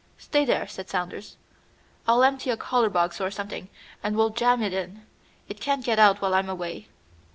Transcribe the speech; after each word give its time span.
"Stay 0.17 0.43
there," 0.43 0.65
said 0.67 0.89
Saunders. 0.89 1.37
"I'll 2.07 2.23
empty 2.23 2.49
a 2.49 2.57
collar 2.57 2.89
box 2.89 3.21
or 3.21 3.29
something, 3.29 3.69
and 4.01 4.17
we'll 4.17 4.31
jam 4.31 4.63
it 4.63 4.73
in. 4.73 5.05
It 5.47 5.61
can't 5.61 5.85
get 5.85 5.99
out 5.99 6.21
while 6.23 6.33
I'm 6.33 6.49
away." 6.49 6.87